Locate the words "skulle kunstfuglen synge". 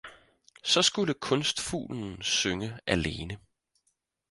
0.81-2.79